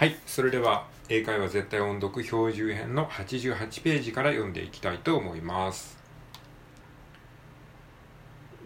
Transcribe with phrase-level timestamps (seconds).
[0.00, 5.98] はい、それでは英会話絶対音読標準編の88ページから読んでいきたいと思います。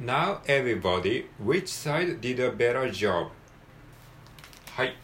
[0.00, 3.30] Now everybody, which side did a better job?
[4.76, 4.96] はい。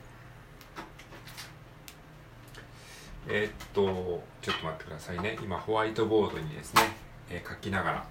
[3.26, 5.36] えーっと、ちょっと待ってくださいね。
[5.42, 6.82] 今、ホワイトボードにですね、
[7.28, 8.06] えー書きながら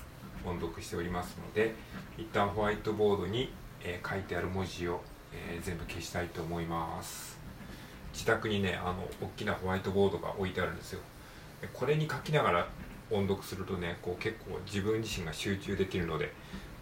[0.45, 1.73] 音読しておりますので、
[2.17, 4.99] 一旦ホワイトボードに、えー書いてある文字を、
[5.31, 7.38] えー全部消したいと思います。
[8.19, 10.99] 自宅にね、あの、大きなホワイトボードが置いてあるんですよ。
[11.61, 12.67] でこれに書きながら
[13.09, 16.33] 音読するとね、こう結構自分自身が集中できるので、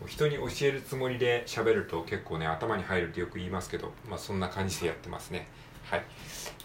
[0.08, 5.48] 人に教えるつもりで喋ると結構ね頭に入るってよく言いますけど、まあ、そんな感じでやってますね。
[5.84, 6.04] はい、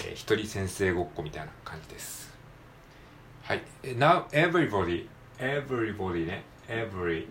[0.06, 2.32] えー一人先生ごっこみたいな感じです。
[3.42, 3.62] はい。
[3.82, 5.06] Now everybody
[5.38, 6.44] everybody ね。
[6.68, 7.26] every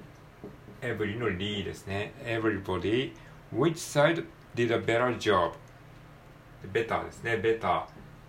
[0.81, 2.13] every の ly ですね。
[2.23, 3.13] everybody
[3.51, 4.23] which side
[4.55, 5.53] did a better job?
[6.71, 7.37] ベターですね。
[7.37, 7.83] ベター。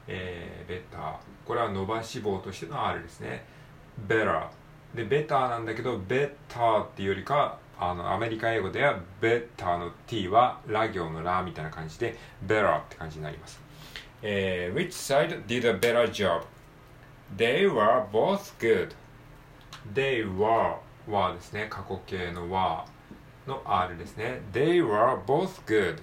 [0.08, 1.14] えー、ベター。
[1.46, 3.44] これは伸ばし棒としての R ですね。
[4.08, 4.96] ベラー。
[4.96, 13.60] で、ベターなんだけど、ベターっていうよりか、あの、アメリカ英語では、ベターの T は、ラ行のラみたいな感じで、ベラーって感じになります。
[14.22, 20.76] えー、which side did a better job?They were both good.They were
[21.08, 22.84] はですね、過去形の were
[23.46, 24.40] の R ですね。
[24.52, 25.98] They were both good.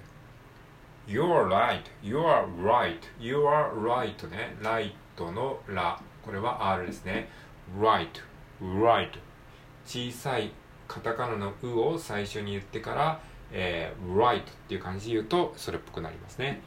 [1.06, 1.82] You're right.
[2.02, 2.98] You're right.
[3.18, 4.56] You're right ね。
[4.62, 6.00] right のラ。
[6.22, 7.28] これは R ですね。
[7.78, 8.08] right.
[8.60, 9.10] right
[9.86, 10.52] 小さい
[10.86, 13.20] カタカナの「う」を最初に言ってから、
[13.52, 16.60] えー、right っていう感じで言うとそれっぽくなりますね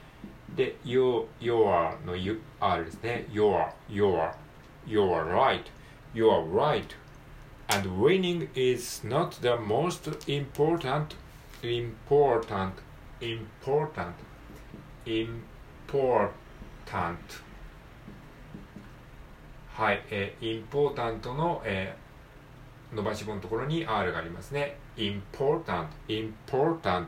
[0.56, 2.42] で you your の U.
[2.60, 4.34] R ですね your, your,
[4.88, 5.64] you're right
[6.14, 6.86] you're right
[7.68, 11.16] and winning is not the most important
[11.62, 12.74] important
[13.24, 14.14] important
[15.06, 16.30] important
[19.76, 24.78] はい、えー、インポータントの、えー、伸ばし棒のところに R がありますね。
[24.96, 27.08] important, important,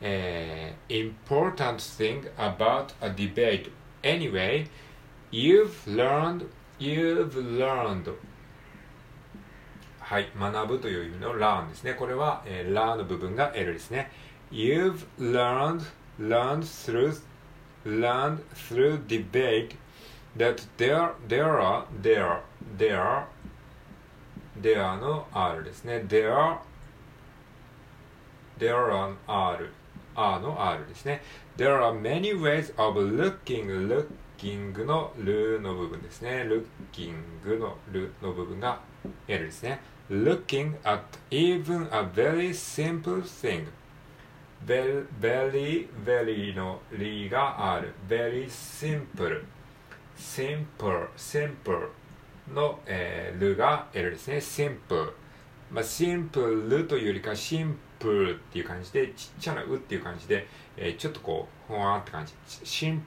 [0.00, 3.70] えー、important thing about a debate.
[4.02, 4.68] Anyway,
[5.32, 6.46] you've learned,
[6.78, 8.12] you've learned.
[9.98, 11.94] はい、学ぶという意味の learn ですね。
[11.94, 14.12] これは、えー、learn の部分が L ですね。
[14.51, 15.83] You've learned,
[16.17, 17.15] learned through,
[17.85, 19.75] learned through debate
[20.37, 22.41] that there, there are, there,
[22.77, 23.25] there,
[24.61, 26.05] there の R ですね。
[26.07, 26.57] there,
[28.57, 29.69] there are R,
[30.15, 31.21] R の R ですね。
[31.57, 36.47] There are many ways of looking, looking のルの部分ですね。
[36.93, 38.79] looking のルの部分が
[39.27, 39.81] L ですね。
[40.09, 43.67] looking at even a very simple thing.
[44.66, 47.92] ベリーベリーのリがある。
[48.08, 49.44] Very simple.
[50.16, 51.88] Simple simple、
[52.86, 54.40] えー、るが L ですね。
[54.40, 55.12] シンプル
[55.72, 60.46] まあ、シンプルというよりか simple っていう感じでちっちゃなうっていう感じで、
[60.76, 62.32] えー、ちょっとこうふわーって感じ。
[62.62, 63.02] sim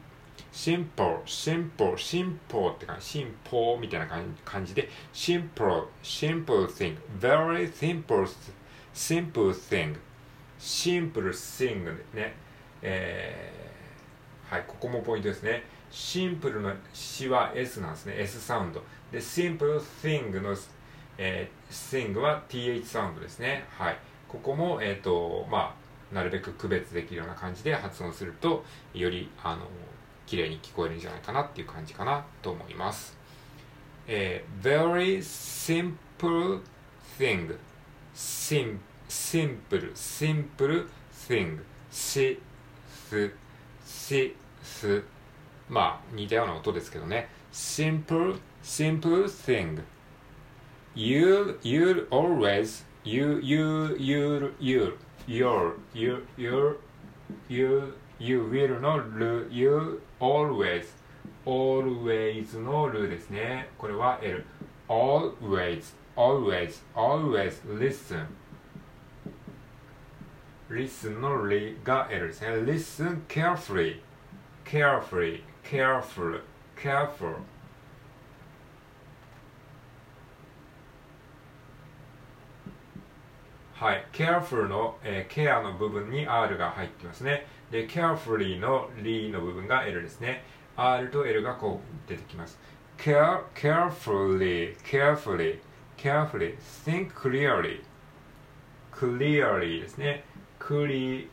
[0.52, 3.06] simple simple simple って感じ。
[3.06, 4.08] シンポーみたいな
[4.44, 6.98] 感じでシンプルシンプル thing.
[7.20, 8.28] Very simple
[8.94, 9.96] simple thing.
[10.66, 11.84] Simple thing
[12.16, 12.34] ね。
[12.82, 15.64] えー、はい、ここもポイントですね。
[15.92, 18.16] シンプルのシは S なんですね。
[18.18, 18.82] S sound。
[19.12, 20.56] で、simple thing の、
[21.20, 23.66] えー、thing は TH サウンドですね。
[23.78, 23.98] はい。
[24.28, 25.76] ここも、えっ、ー、と、ま
[26.12, 28.66] あ、なるべく区別できるような感じで発音すると、
[28.96, 29.68] より、あの、
[30.26, 33.16] 綺麗に聞こえるんじゃないかなっていう感じかなと思います。
[34.08, 36.62] えー、very simple
[37.20, 37.56] thing.
[39.08, 40.88] Sim, simple, simple
[41.28, 41.60] thing.
[41.92, 42.40] し、
[43.10, 43.32] す、
[43.86, 45.04] し、す。
[45.70, 47.30] まあ似たような音ですけどね。
[47.52, 49.82] simple, simple thing.
[50.96, 56.80] You, you'll always, you, you, you, you, you'll, you, you,
[57.50, 60.86] you, you will のる、you always,
[61.46, 63.70] always のるですね。
[63.78, 64.46] これは L.
[64.88, 68.28] always, always, always listen.
[70.70, 72.50] Listen のりが L ですね。
[72.64, 74.00] listen carefully,
[74.66, 76.42] carefully, careful,
[76.76, 77.36] careful.
[83.76, 87.46] はい、careful の、えー、ケアの部分に R が入ってますね。
[87.72, 90.44] で、carefully の L の部分が L ですね。
[90.78, 92.58] R と L がこう出てきます。
[92.98, 95.60] care, carefully, carefully,
[95.98, 97.82] carefully, think clearly,
[98.92, 100.24] clearly ですね。
[100.60, 101.30] Clearly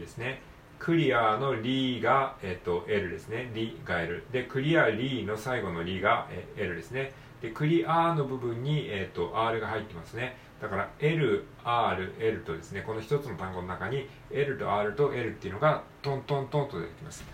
[0.00, 0.40] ですね。
[0.78, 3.50] クリアのリーが、えっと、L ですね。
[3.54, 4.22] リが L。
[4.32, 7.12] で、クリアリーの最後のリが、L ですね。
[7.40, 10.36] で、クリアの部分に、えっと、R が入ってますね。
[10.60, 17.24] だから L、R、L とですね、この一つの単語の中に L と R と L っていうのがトントントンと出てきます。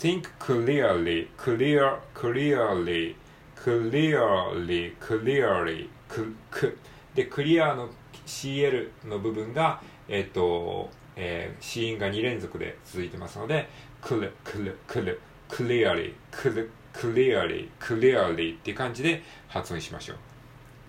[0.00, 3.16] think clearly, clear, clearly,
[3.56, 6.78] clearly, clearly, く、く。
[7.14, 7.88] で、クリアの
[8.28, 13.68] CL の部分が、えっ、と、えー、子音が2連続で続いてますので、
[14.00, 20.16] くる、くる、くる、clearly, くる、clearly, clearly っていう感じで発音しましょう。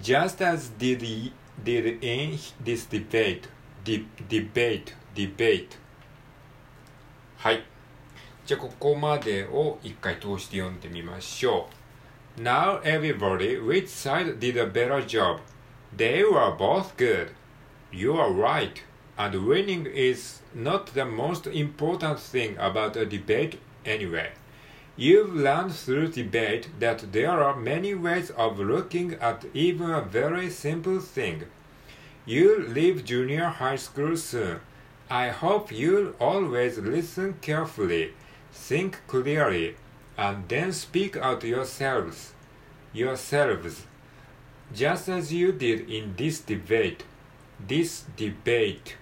[0.00, 1.32] just as did
[1.62, 3.48] did in this debate
[3.84, 5.78] debate debate
[7.36, 7.71] はい
[8.45, 11.67] じゃあここまでを一回通して読んでみましょ
[12.37, 12.41] う。
[12.41, 15.39] Now everybody, which side did a better job?
[15.95, 17.31] They were both good.
[17.91, 18.83] You are right.
[19.17, 24.31] And winning is not the most important thing about a debate anyway.
[24.95, 30.49] You've learned through debate that there are many ways of looking at even a very
[30.49, 31.43] simple thing.
[32.25, 34.59] You'll leave junior high school soon.
[35.09, 38.13] I hope you'll always listen carefully
[38.51, 39.75] Think clearly
[40.17, 42.33] and then speak out yourselves,
[42.91, 43.85] yourselves,
[44.73, 47.03] just as you did in this debate.
[47.59, 48.97] This debate.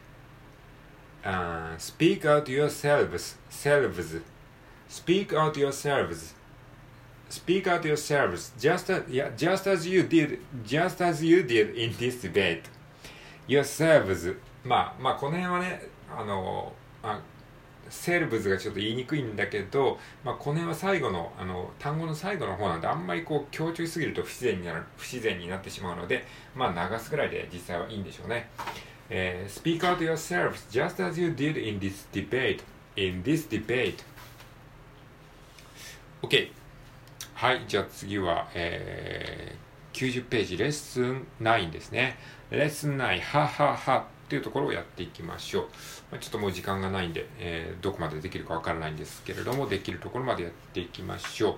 [1.24, 4.16] Uh, speak out yourselves, selves.
[4.88, 6.34] Speak out yourselves.
[7.28, 11.94] Speak out yourselves, just as, yeah, just as you did, just as you did in
[11.98, 12.63] this debate.
[13.48, 14.36] Yourselves.
[14.63, 16.74] まあ、まあ、この辺はね、あの、
[17.04, 17.19] あ
[17.88, 26.25] セルブズがちょっと言いにくいんだけど、まあ、この辺は最後のあの単語の最後の方なんであんまりこう強調しすぎると不自然になる不自然になってしまうので、
[26.55, 28.49] まあ、流すぐらいで実際はいいんでしょうね。
[29.09, 32.62] えー、Speak out yourselves just as you did in this debate.
[32.97, 33.97] In this debate.
[36.23, 36.53] OK。
[37.35, 42.19] はい、じゃあ次は、えー、90ページレッスン9ですね。
[42.51, 45.65] レッスン9、はははっていうところをやっていきましょう。
[46.13, 51.56] まあ、ちょっともう時間がないんで、えー、どこまでできるかわからないんですけれども、できるところまでやっていきましょう。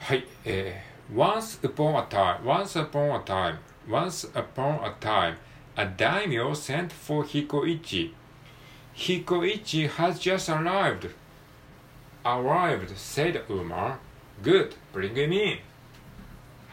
[0.00, 3.58] はい、えー、once upon a time, once upon a time,
[3.88, 5.36] once upon a time,
[5.76, 8.14] a daimyo sent for Hikoichi.
[8.96, 11.08] Hikoichi has just arrived.
[12.24, 13.96] Arrived, said Uma.
[14.42, 15.58] Good, bring him in.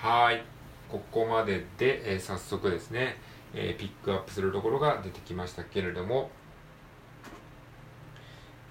[0.02, 0.44] はい。
[0.90, 3.18] ここまでで、えー、早速ですね。
[3.60, 6.30] えー、ピックアップするところが出てきましたけれども、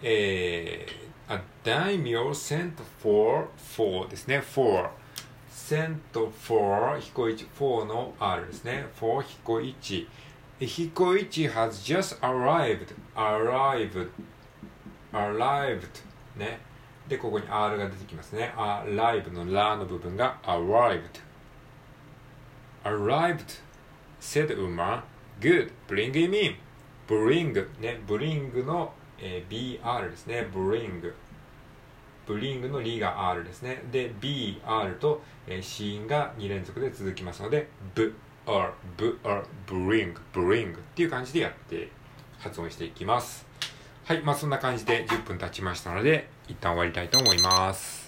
[0.01, 4.89] えー、a daimyo sent for, for ですね、for
[5.51, 5.99] sent
[6.31, 10.09] for 彦一 for の R ですね、for 彦一
[10.61, 14.09] 彦一 has just arrived arrived
[15.13, 15.89] arrived
[16.37, 16.61] ね
[17.09, 21.21] でここに R が出てきますね arrived のラの部分が arrived
[22.85, 23.66] arrived
[24.21, 25.03] said Uma,
[25.41, 26.57] good, bring him in.
[27.07, 31.13] bring ね、bring の、えー、BR ですね、bring。
[32.27, 33.83] bring のリが R ですね。
[33.91, 38.13] で、BR と、えー、子音が2連続で続きますので、b,
[38.47, 41.89] r, b, r, bring, bring っていう感じでやって
[42.39, 43.47] 発音していきます。
[44.05, 48.06] はい、まあそんな感じで10分経ちましたので、一旦終わりたいと思います。